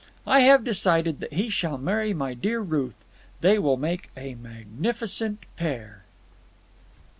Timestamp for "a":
4.17-4.33